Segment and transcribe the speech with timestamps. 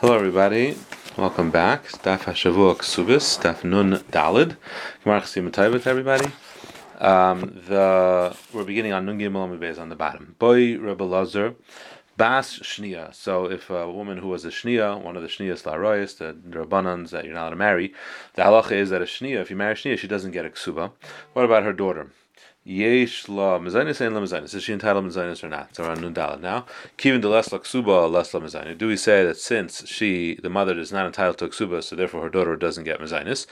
[0.00, 0.76] Hello, everybody.
[1.16, 1.88] Welcome back.
[2.04, 4.56] Daf Hashavua Ksubis, Daf Nun Dalid.
[5.02, 6.30] Gemara Chasim everybody.
[7.00, 10.36] Um, the we're beginning on Nun Gimel Amibez on the bottom.
[10.38, 11.56] Boy Rebbe Lazar,
[12.16, 13.12] Bas Shnia.
[13.12, 17.10] So if a woman who was a Shnia, one of the Shnias Laroyas, the Rabbanans
[17.10, 17.92] that you're not allowed to marry,
[18.34, 20.50] the halacha is that a Shnia, if you marry a Shnia, she doesn't get a
[20.50, 20.92] Ksuba.
[21.32, 22.12] What about her daughter?
[22.68, 24.54] Yesh la mezainis and la mezainis.
[24.54, 25.74] Is she entitled mezainis or not?
[25.74, 26.66] So we're on Nundala now.
[26.98, 28.76] Kivin de les la ksuba les la mezainis.
[28.76, 32.20] Do we say that since she, the mother, is not entitled to ksuba, so therefore
[32.20, 33.46] her daughter doesn't get mezainis?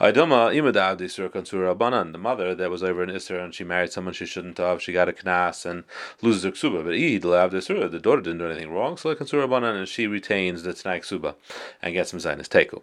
[0.00, 2.12] Idoma imadav di sur kansura banan.
[2.12, 4.80] The mother that was over in Isra and she married someone she shouldn't have.
[4.80, 5.84] She got a knas and
[6.22, 6.82] loses her ksuba.
[6.82, 7.88] But lav sur.
[7.88, 11.34] The daughter didn't do anything wrong, so kansura banan and she retains the tanai ksuba
[11.82, 12.80] and gets mezainis teku.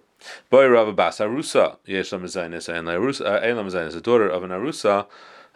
[0.51, 3.93] Boy Rava Bas Arusa yesh la mezainis and la mezainis.
[3.93, 5.07] The daughter of an arusa.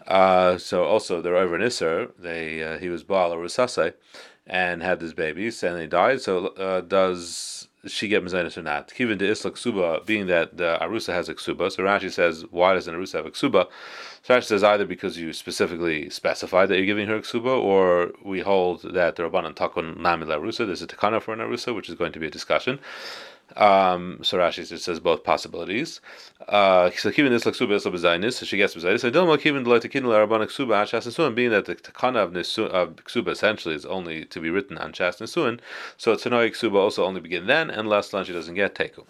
[0.07, 2.11] Uh, so also they're over in Isser.
[2.19, 3.93] They uh, he was Baal or Rusase,
[4.45, 6.21] and had this babies, and they died.
[6.21, 8.89] So uh, does she get mezainis or not?
[8.89, 11.71] Kivin de isla ksuba, being that the arusa has a ksuba.
[11.71, 13.67] So Rashi says, why does an arusa have a ksuba?
[14.23, 18.13] So Rashi says either because you specifically specified that you're giving her a ksuba, or
[18.23, 20.65] we hold that the rabbanan takun nami la arusa.
[20.65, 22.79] There's a takana for an arusa, which is going to be a discussion.
[23.55, 26.01] Um, so Rashi says both possibilities.
[26.47, 29.01] Uh, so kivin this laksuba is bezainis, so she gets bezainis.
[29.01, 32.95] So dilma kivin delay tekin larabana ksuba hashas nesuin, being that the takana of of
[32.97, 35.59] ksuba essentially is only to be written on shas nesuin.
[35.97, 39.05] So tanoi ksuba also only begin then, and last lunch she doesn't get teku.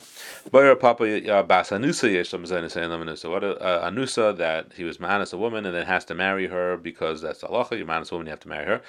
[0.51, 3.29] Boyer papa bas anusa yesh bezainis and lamanusa.
[3.29, 6.47] What a uh, anusa that he was manas a woman and then has to marry
[6.47, 7.77] her because that's halacha.
[7.77, 8.81] You manas a woman, you have to marry her.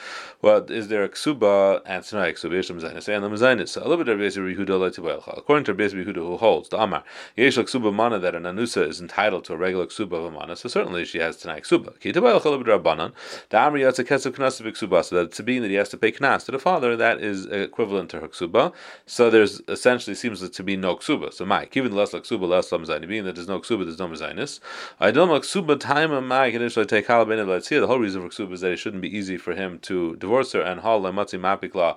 [0.43, 3.77] Well, is there a ksuba and tanoi ksuba yesh bezainis and lamanusa?
[3.77, 7.05] A little bit of Yehuda according to Rabbi Yehuda, who holds the Amar
[7.37, 10.71] Yesh Ksuba Mana that an Anusa is entitled to a regular Ksuba of Mana, so
[10.71, 12.01] certainly she has Tanai Ksuba.
[12.01, 16.13] The Amar Yatsa Kesav Knas Ksuba, so that to be that he has to pay
[16.13, 18.73] Knas to the father, that is equivalent to her Ksuba.
[19.05, 21.35] So there's essentially seems to be no Ksuba.
[21.35, 24.09] So my given the less Ksuba less Lamzaini, being that there's no Ksuba, there's no
[24.09, 24.61] Mazainis.
[24.99, 28.29] I don't know Ksuba time of my initially take Halabin see the whole reason for
[28.29, 31.39] Ksuba is that it shouldn't be easy for him to divorce her and Hal Matzi
[31.39, 31.97] Mapikla.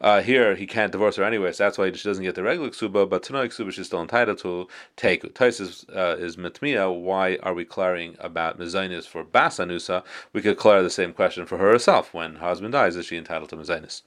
[0.00, 2.70] Uh, here he can't divorce her anyway, so that's why she doesn't get the regular
[2.70, 5.34] Ksuba but tanoik ksuba she's still entitled to take.
[5.34, 6.94] Tais is, uh, is mitmiya.
[6.94, 10.02] Why are we clearing about mezainis for basanusa?
[10.32, 12.12] We could clear the same question for her herself.
[12.12, 14.02] When her husband dies, is she entitled to mezainis?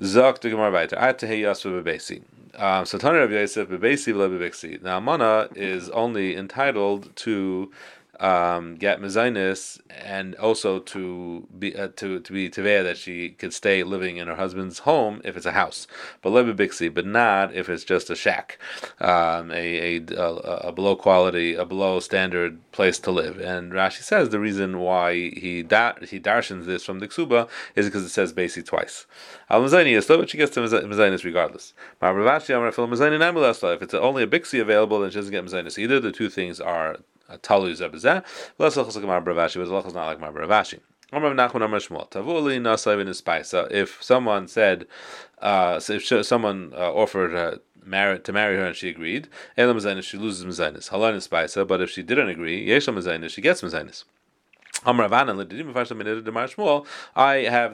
[0.00, 0.96] Zok to Gemara weiter.
[0.96, 2.22] At tehiyas bebesi.
[2.54, 7.70] Um, so Tanya Rav Yosef bebesi v'le Now mana is only entitled to
[8.22, 13.52] um, get mezainis and also to be uh, to to be tevea that she could
[13.52, 15.88] stay living in her husband's home if it's a house,
[16.22, 18.58] but lebe bixi, but not if it's just a shack,
[19.00, 20.34] um, a, a, a,
[20.68, 23.40] a below quality, a below standard place to live.
[23.40, 27.86] And Rashi says the reason why he da- he darshans this from the ksuba is
[27.86, 29.06] because it says basic twice.
[29.50, 31.74] Al mezainis is but she gets to mezainis regardless.
[32.00, 35.98] If it's only a bixi available, then she doesn't get mezainis either.
[35.98, 36.98] The two things are
[37.38, 38.24] talu zebazeh.
[38.58, 40.80] V'lasachas like Mar Bravashi, not like Mar Bravashi.
[43.70, 44.86] If someone said,
[45.42, 50.88] uh, if someone uh, offered to marry her and she agreed, she loses mezainis.
[50.88, 51.28] Halon is
[51.66, 54.04] But if she didn't agree, mezainis, she gets mezainis.
[54.84, 54.96] I have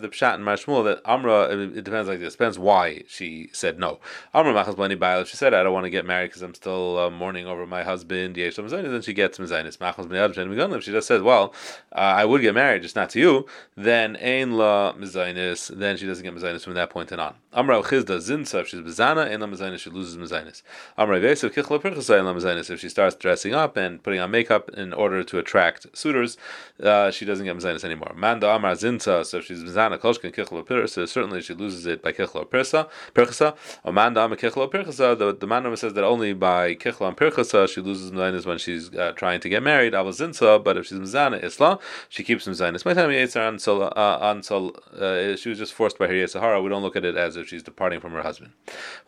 [0.02, 1.58] the pshat in Shmuel that Amra.
[1.58, 2.34] It depends like this.
[2.34, 3.98] Depends why she said no.
[4.34, 5.24] Amra Machas Blani Bail.
[5.24, 7.82] She said I don't want to get married because I'm still uh, mourning over my
[7.82, 8.34] husband.
[8.34, 9.78] Then she gets Mezainis.
[9.78, 11.54] Machas Blani If she just says, well,
[11.92, 13.46] uh, I would get married, just not to you.
[13.74, 15.78] Then Ein La Mezainis.
[15.78, 17.36] Then she doesn't get Mezainis from that point on.
[17.54, 18.60] Amra Chizda Zinsa.
[18.60, 19.78] If she's Bezana, Ein La Mezainis.
[19.78, 20.62] She loses Mezainis.
[20.98, 22.68] Amra Vesav Kichla Pirchasa Ein La Mezainis.
[22.68, 26.36] If she starts dressing up and putting on makeup in order to attract suitors.
[26.82, 28.12] Uh, uh, she doesn't get mezainis anymore.
[28.16, 32.12] Manda amar zinta, so if she's mizana koshkin kichlo pirsa, certainly she loses it by
[32.12, 32.88] kichlo pirsa.
[33.14, 33.56] Pirchasa.
[33.84, 37.68] Or manda amar kichlo pirchasa, the the man says that only by kichlo and pirchasa
[37.68, 39.92] she loses mezainis when she's uh, trying to get married.
[39.92, 41.78] Aval zinta, but if she's mizana isla,
[42.08, 42.84] she keeps mezainis.
[42.84, 43.10] My time
[43.54, 46.62] until uh, until uh, she was just forced by her yitzahara.
[46.62, 48.52] We don't look at it as if she's departing from her husband.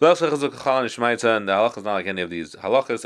[0.00, 3.04] And the halacha is not like any of these halachas.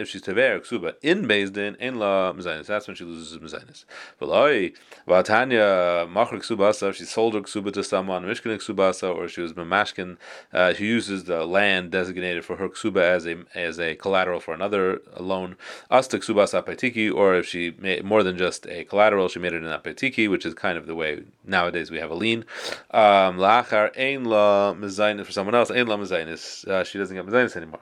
[0.00, 2.66] If she's tever ksuba in Din in la mezainis.
[2.66, 3.84] That's when she loses mezainis.
[4.20, 4.74] V'loi
[5.06, 6.92] v'atanya machrik subasa.
[6.94, 10.16] She sold her ksuba to someone mishkin ksubasa, or she was mamashkin.
[10.52, 14.52] Uh, she uses the land designated for her ksuba as a as a collateral for
[14.54, 15.56] another loan.
[15.90, 19.62] Asta ksubasa apetiki, or if she made more than just a collateral, she made it
[19.62, 22.44] an apetiki, which is kind of the way nowadays we have a lien.
[22.90, 25.70] Um, lachar ein la mezainis for someone else.
[25.70, 26.66] Ein la mezainis.
[26.66, 27.80] Uh, she doesn't get mezainis anymore.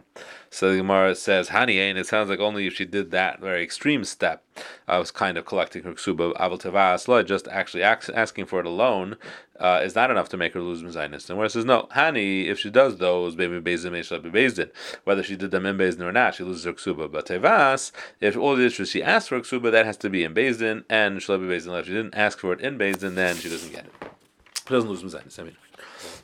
[0.50, 3.62] So the Gemara says Hani, and it sounds like only if she did that very
[3.62, 4.42] extreme step,
[4.86, 6.34] I was kind of collecting her ksuba.
[6.36, 9.16] Aval tavas just actually asking for it alone
[9.60, 11.28] uh, is not enough to make her lose mezainis.
[11.28, 14.70] And where it says no, Hani, if she does those, bezin may be bezin,
[15.04, 17.12] whether she did them in bezin or not, she loses her ksuba.
[17.12, 20.34] But tevas, if all the issues she asked for ksuba, that has to be in
[20.34, 21.78] bezin, and she'll be bezin.
[21.78, 23.92] If she didn't ask for it in bezin, then she doesn't get it.
[24.66, 25.38] She doesn't lose mezainis.
[25.38, 25.56] I mean.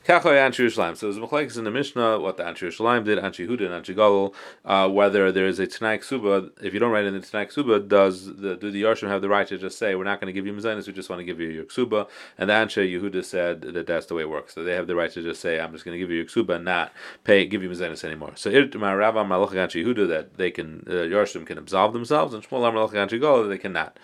[0.05, 0.99] Kachoy Anshe Yerushalayim.
[0.99, 4.35] So there's machlekes in the Mishnah what the Anshe Yerushalayim did, Anshe Huda and Galil,
[4.67, 6.51] uh, whether there is a Tanai Ksuba.
[6.63, 9.31] If you don't write in the Tanai Ksuba, does the do the Yarshim have the
[9.31, 11.25] right to just say we're not going to give you Mazanis, we just want to
[11.25, 12.07] give you your Ksuba?
[12.37, 14.55] And the Anshe Yehuda said that that's the way it works.
[14.55, 16.27] So they have the right to just say I'm just going to give you your
[16.27, 16.93] Ksuba and not
[17.25, 18.33] pay give you Mazanis anymore.
[18.35, 22.47] So Irtma Rav Malach Anshe Yehuda that they can uh, Yarshim can absolve themselves, and
[22.47, 23.99] Shmuel Malach Anshe Galil they cannot.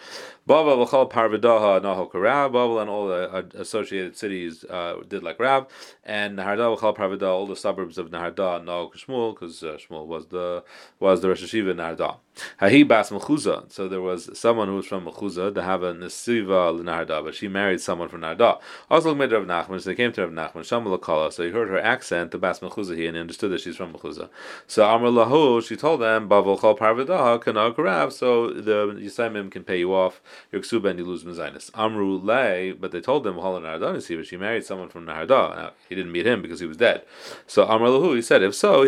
[0.48, 2.52] Bava v'chol parvidaha naho karav.
[2.52, 5.66] Bava and all the uh, associated cities uh, did like Rav,
[6.04, 10.64] and Naharda parvidah, all the suburbs of Naharda naho Shmuel, because uh, Shmuel was the
[10.98, 12.16] was the Rosh Hashiva in Naharda.
[12.60, 13.70] Hahi bas Mechuza.
[13.70, 17.48] So there was someone who was from Mechuza to have a Nesiva Naharda, but she
[17.48, 18.60] married someone from Naharda.
[18.90, 19.80] Also made Rav Nachman.
[19.80, 20.62] So they came to Rav Nachman.
[20.62, 23.76] Shamal So he heard her accent, the bas Mechuza, he and he understood that she's
[23.76, 24.28] from Mechuza.
[24.66, 28.12] So Amr Lahu, she told them, Bava v'chol parvidah kana karav.
[28.12, 30.20] So the Yisaimim can pay you off
[30.52, 31.70] your ksuba and you lose mezainis.
[31.74, 35.56] Amru lay, but they told him Hala Narada but she married someone from Naharda.
[35.56, 37.02] Now, he didn't meet him because he was dead.
[37.46, 38.84] So Amr lahu, he said, if so,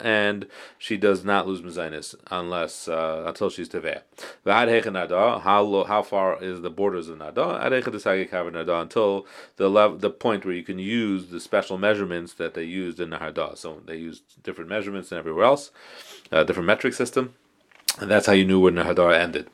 [0.00, 0.46] and
[0.78, 4.02] she does not lose mezainis unless uh, until she's teveya.
[4.46, 8.80] How how far is the borders of Narda?
[8.80, 9.26] Until
[9.56, 13.10] the level, the point where you can use the special measurements that they used in
[13.10, 13.56] Naharda.
[13.56, 15.70] So they used different measurements than everywhere else,
[16.32, 17.34] uh, different metric system.
[17.98, 19.48] And that's how you knew where Naharda ended.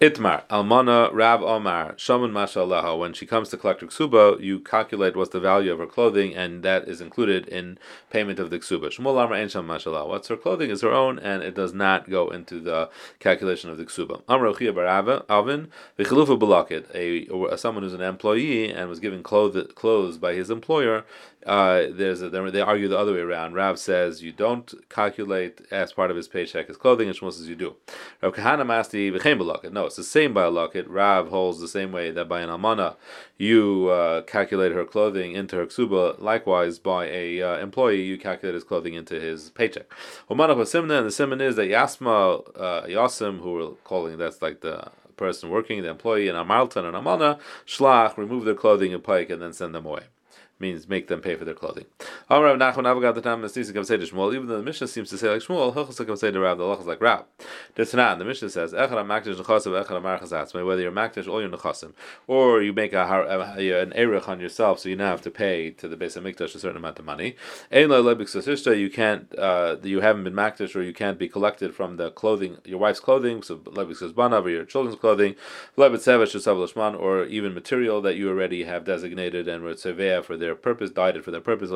[0.00, 2.96] Itmar, Almana, Rav Omar, Shaman Mashallah.
[2.96, 6.34] When she comes to collect her ksuba, you calculate what's the value of her clothing,
[6.34, 7.78] and that is included in
[8.10, 8.90] payment of the ksuba.
[8.90, 10.06] Shmuel Amar Ein Sham Mashallah.
[10.06, 12.90] What's her clothing is her own, and it does not go into the
[13.20, 14.22] calculation of the ksuba.
[14.28, 14.86] Amar Ochia Bar
[15.28, 15.68] Alvin,
[15.98, 21.04] Vichalufa Balakit, a someone who's an employee and was given clothes by his employer,
[21.46, 23.54] uh, there's a, they argue the other way around.
[23.54, 27.48] Rav says you don't calculate as part of his paycheck his clothing, and Shmuel says
[27.48, 27.76] you do.
[28.22, 30.86] Rav Kahana Masti b'chem No, it's the same by a locket.
[30.88, 32.96] Rav holds the same way that by an almana
[33.36, 36.20] you uh, calculate her clothing into her ksuba.
[36.20, 39.86] Likewise, by a uh, employee you calculate his clothing into his paycheck.
[40.30, 44.60] Umana Simna, and the simon is that Yasma uh, Yasim, who we're calling that's like
[44.60, 49.30] the person working, the employee, and Amaltan and Amana, Shlach, remove their clothing and pike
[49.30, 50.04] and then send them away
[50.58, 51.84] means make them pay for their clothing.
[52.30, 57.24] Even though the Mishnah seems to say like Shmuel, the Rav, the is like Rav.
[57.74, 61.92] The Mishnah says whether you're makdish all your nechasim,
[62.26, 63.04] or you make a,
[63.58, 66.54] an erich on yourself, so you now have to pay to the base of mikdash
[66.54, 67.36] a certain amount of money.
[67.70, 72.58] You can't, uh, you haven't been makdish, or you can't be collected from the clothing,
[72.64, 75.34] your wife's clothing, so or your children's clothing,
[75.76, 79.74] or even material that you already have designated and were
[80.22, 81.70] for their purpose, it for their purpose,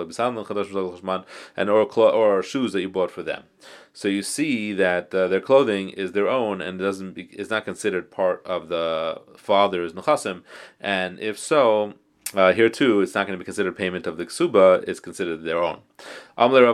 [1.56, 3.44] and or or shoes that you bought for them.
[3.92, 7.64] So you see that uh, their clothing is their own and doesn't be, is not
[7.64, 10.42] considered part of the father's nechasim,
[10.80, 11.94] and if so,
[12.34, 15.44] uh, here too, it's not going to be considered payment of the ksuba; it's considered
[15.44, 15.80] their own.
[16.36, 16.66] So the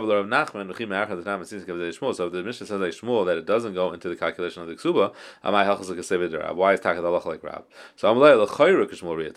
[2.45, 5.13] Mishnah says like Shmuel that it doesn't go into the calculation of the ksuba.
[5.41, 7.63] Why is takad like Rab?
[7.95, 8.11] So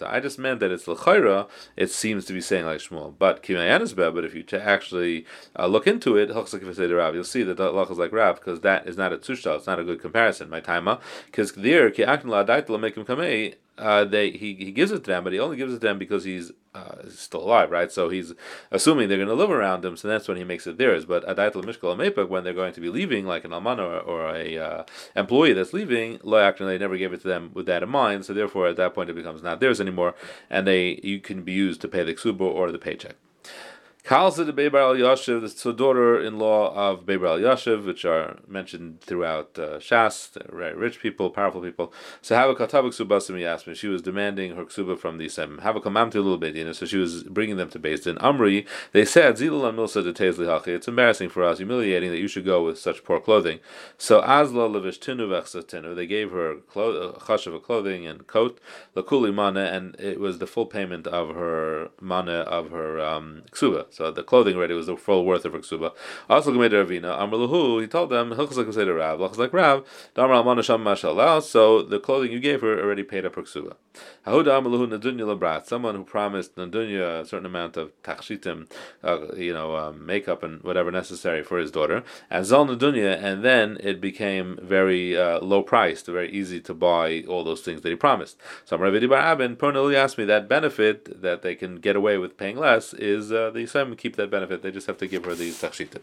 [0.06, 1.48] I just meant that it's l'chayra.
[1.76, 5.24] It seems to be saying like Shmuel, but But if you actually
[5.56, 9.12] uh, look into it, you'll see that the is like Rab because that is not
[9.12, 9.56] a tushta.
[9.56, 10.50] It's not a good comparison.
[10.50, 11.88] My timer because there
[13.78, 15.98] uh, they he, he gives it to them, but he only gives it to them
[15.98, 17.90] because he's uh, still alive, right?
[17.90, 18.34] So he's
[18.70, 21.04] assuming they're going to live around him, so that's when he makes it theirs.
[21.04, 24.34] But adaitel mishkal amepek, when they're going to be leaving, like an alman or, or
[24.34, 24.84] a uh,
[25.16, 28.24] employee that's leaving, lo actually they never gave it to them with that in mind.
[28.24, 30.14] So therefore, at that point, it becomes not theirs anymore,
[30.50, 33.16] and they you can be used to pay the ksuba or the paycheck.
[34.04, 39.58] Kalsa the Beber al Yashiv, the daughter-in-law of Beber al Yashiv, which are mentioned throughout
[39.58, 41.92] uh, Shas, very rich people, powerful people.
[42.22, 43.76] So have a katabuk subasim.
[43.76, 45.58] She was demanding her ksuba from these seven.
[45.58, 46.72] Little bit, you know.
[46.72, 48.16] So she was bringing them to Beis Din.
[48.16, 50.68] Amri, they said zilul milsa de hachi.
[50.68, 53.60] It's embarrassing for us, humiliating that you should go with such poor clothing.
[53.98, 55.94] So azla levish tinu vechsatinu.
[55.94, 58.58] They gave her clo- a chash of a clothing and coat
[58.96, 63.87] lakuli mana, and it was the full payment of her mana of her um, ksuba.
[63.90, 65.58] So the clothing already was the full worth of her.
[66.28, 69.84] Also, Gemei Ravina, Amr he told them, Hilchas like say to Rav, Hilchas like Rav,
[70.14, 73.44] Damar Almana Sham Mashallah, so the clothing you gave her already paid up her
[74.86, 78.70] Nadunya Labrat, someone who promised Nadunya a certain amount of tachshitim,
[79.02, 83.44] uh, you know, um, makeup and whatever necessary for his daughter, and Zal Nadunya, and
[83.44, 87.88] then it became very uh, low priced, very easy to buy all those things that
[87.88, 88.38] he promised.
[88.64, 92.36] So Rabbi Bar Abin, Pernili asked me that benefit that they can get away with
[92.36, 95.34] paying less is uh, the Yisraelim keep that benefit, they just have to give her
[95.34, 96.00] the tachshitim.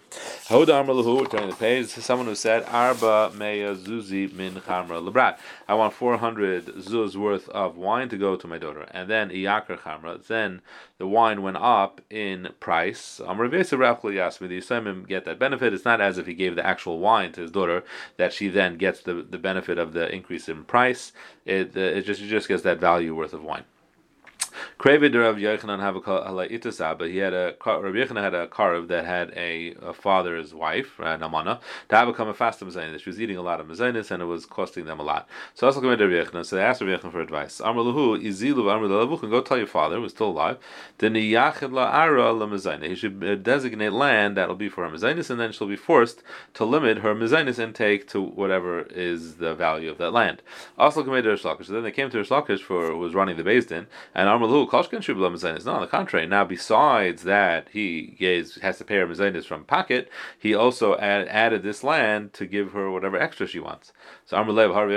[0.48, 5.38] Hahuda Amr Lahu, turning the page, someone who said, Arba Meya Zuzi Min Chamra Labrat.
[5.68, 8.88] I want 400 zuz worth of wine to go to my daughter.
[8.92, 10.62] And then Iyakar Chamra, then
[10.98, 13.20] the wine went up in price.
[13.20, 15.74] Amr Vesa Rafli me, the Yisraelim get that benefit.
[15.74, 17.84] It's not as if he gave the actual wine to his daughter
[18.18, 21.12] that she then gets the, the benefit of the increase in price.
[21.46, 23.66] It, it just it just gets that value worth of wine.
[24.80, 29.06] Kravid Rav Yochanan have a but he had a Rav Yochanan had a karev that
[29.06, 31.60] had a, a father's wife, uh, Namana,
[31.90, 33.02] to have become a fast mezainis.
[33.02, 35.28] She was eating a lot of mezainis and it was costing them a lot.
[35.54, 36.46] So also come to Rav Yochanan.
[36.46, 37.60] So they asked Rav Yochanan for advice.
[37.60, 40.58] Amruluhu izilu Amruluhu go tell your father who's still alive.
[40.98, 42.88] Then yachid la ara la mezainis.
[42.88, 46.24] He should uh, designate land that'll be for her mezainis, and then she'll be forced
[46.54, 50.42] to limit her mezainis intake to whatever is the value of that land.
[50.78, 53.88] Also come to So then they came to Rish for who was running the Din,
[54.14, 55.66] and Amruluhu Koshkin Mazanis.
[55.66, 56.28] No, on the contrary.
[56.28, 58.16] Now, besides that, he
[58.62, 62.72] has to pay her Mazanis from pocket, he also add, added this land to give
[62.74, 63.92] her whatever extra she wants.
[64.28, 64.88] So Amrlev Har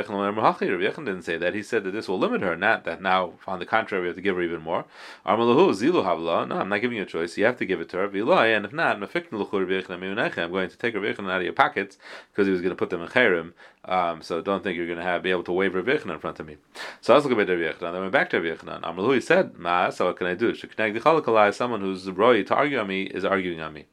[1.04, 1.54] didn't say that.
[1.54, 4.16] He said that this will limit her, not that now, on the contrary, we have
[4.16, 4.87] to give her even more.
[5.26, 6.49] Amrlahu Zilu Havla.
[6.49, 7.37] No, I'm not giving you a choice.
[7.37, 8.04] You have to give it to her.
[8.06, 11.99] And if not, I'm going to take her out of your pockets
[12.30, 13.52] because he was going to put them in Cherim.
[13.85, 16.40] Um, so don't think you're going to have be able to wave Rav in front
[16.40, 16.56] of me.
[17.02, 17.92] So I was looking at Rav Yochanan.
[17.92, 18.80] Then went back to Rav Yochanan.
[18.82, 20.54] Amrlu, he said, Ma, so what can I do?
[20.54, 23.85] Someone who's roy to argue on me is arguing on me.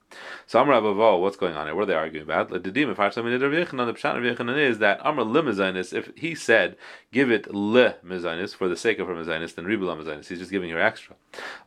[0.47, 1.75] So Amr Abavo, what's going on here?
[1.75, 2.49] What are they arguing about?
[2.49, 6.77] The Pshat is that Amr le Mezainis, if he said,
[7.11, 10.51] give it le Mezainis for the sake of her Mezainis, then Ribula Mezainis, he's just
[10.51, 11.15] giving her extra.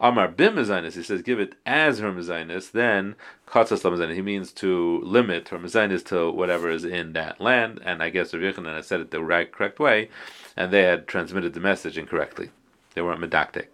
[0.00, 5.00] Amr bim he says, give it as her Mezainis, then Katzas Mezainis, he means to
[5.04, 8.86] limit her Mezainis to whatever is in that land, and I guess Rav Yochanan has
[8.86, 10.10] said it the right, correct way,
[10.56, 12.50] and they had transmitted the message incorrectly.
[12.94, 13.68] They weren't medactic.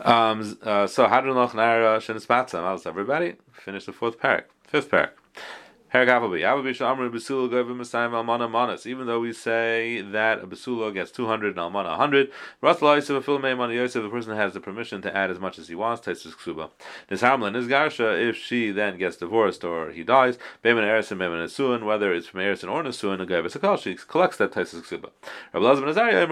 [0.00, 2.86] Um, uh, so Hadron Nara Shenis Matzah.
[2.86, 3.34] Everybody?
[3.52, 5.10] Finish the fourth parak, fifth parak.
[5.92, 6.06] Even
[9.06, 12.30] though we say that a basula gets 200 and almana 100,
[12.60, 16.06] the person has the permission to add as much as he wants.
[16.06, 16.22] This
[17.20, 18.28] hamlin is garsha.
[18.28, 23.96] If she then gets divorced or he dies, whether it's from Erison or Nesuin, she
[24.06, 25.10] collects that Taisus Ksuba.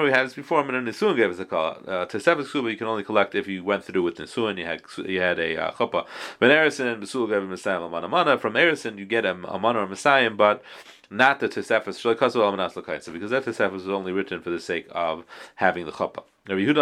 [0.04, 1.78] We had this before, and Nesuin gave us a call.
[1.86, 5.20] Uh, Ksuba you can only collect if you went through with Nesuin, you had you
[5.20, 6.06] had a uh, chuppah.
[6.40, 10.62] A From Erison, you get him Amon or Messiah, but
[11.10, 15.24] not the Tosefus Shalikasu because that Tosefus was only written for the sake of
[15.56, 16.24] having the chuppah.
[16.50, 16.76] We had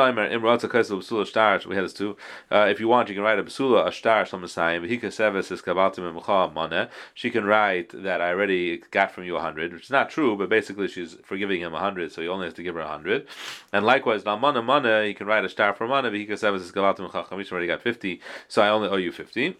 [1.85, 2.16] this too.
[2.52, 4.80] Uh, if you want, you can write a Basula a Shtar Shal Messiah.
[4.80, 6.90] V'hika Seves.
[7.14, 10.37] She can write that I already got from you a hundred, which is not true,
[10.37, 12.87] but basically she's forgiving him a hundred, so he only has to give her a
[12.87, 13.26] hundred.
[13.73, 16.12] And likewise, now Mana Mana, he can write a Shtar for Mana.
[16.12, 17.50] V'hika Seves.
[17.50, 19.56] Already got fifty, so I only owe you fifty.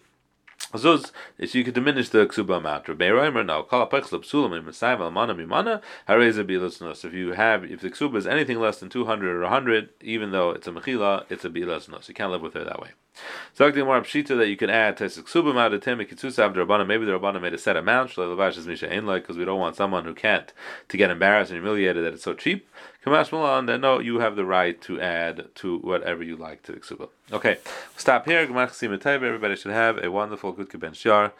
[0.73, 2.89] Zuz is you could diminish the ksuba amount.
[2.89, 7.05] Rabbi Reimer now kala pechla psulam in Messiah almana mimana hareza bilasnos.
[7.05, 10.31] If you have if the ksuba is anything less than two hundred or hundred, even
[10.31, 12.09] though it's a mechila, it's a bilasnos.
[12.09, 12.89] You can't live with her that way.
[13.53, 16.87] So the more pshita that you can add to ksuba amount of tem kitzusa rabbanim.
[16.87, 18.11] Maybe the rabbanim made a set amount.
[18.11, 20.53] Shalavash is misha like because we don't want someone who can't
[20.89, 22.69] to get embarrassed and humiliated that it's so cheap.
[23.05, 26.73] Kamash Milan, then no, you have the right to add to whatever you like to
[26.73, 27.09] the ksuba.
[27.31, 27.57] Okay,
[27.95, 28.39] stop here.
[28.39, 31.33] Everybody should have a wonderful good kibbutz shar,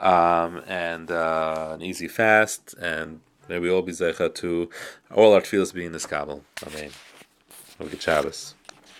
[0.00, 4.70] um, and uh, an easy fast, and may we all be zecha to
[5.14, 6.42] all our tefillas being this kabel.
[6.66, 6.90] Amen.
[7.78, 8.54] Have a good Shabbos.